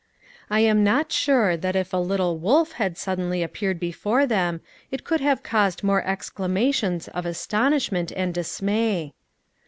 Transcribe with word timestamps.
I 0.49 0.61
am 0.61 0.83
not 0.83 1.11
sure 1.11 1.55
that 1.55 1.75
if 1.75 1.93
a 1.93 1.97
little 1.97 2.39
wolf 2.39 2.71
had 2.71 2.97
suddenly 2.97 3.43
appeared 3.43 3.79
before 3.79 4.25
them, 4.25 4.61
it 4.89 5.03
could 5.03 5.21
have 5.21 5.43
caused 5.43 5.83
more 5.83 6.03
exclamations 6.03 7.07
of 7.09 7.27
astonishment 7.27 8.11
and 8.15 8.33
dismay. 8.33 9.13